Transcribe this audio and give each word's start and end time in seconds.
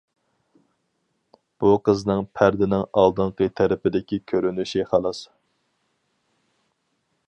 بۇ 1.63 1.73
قىزنىڭ 1.89 2.25
پەردىنىڭ 2.39 2.87
ئالدىنقى 3.01 3.51
تەرىپىدىكى 3.61 4.21
كۆرۈنۈشى 4.33 4.87
خالاس. 4.93 5.25